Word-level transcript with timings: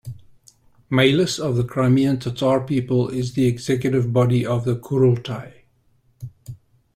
Mejlis 0.89 1.37
of 1.39 1.55
the 1.57 1.63
Crimean 1.63 2.17
Tatar 2.17 2.61
People 2.61 3.07
is 3.09 3.33
the 3.33 3.45
executive 3.45 4.11
body 4.11 4.43
of 4.43 4.65
the 4.65 4.75
Kurultai. 4.75 5.65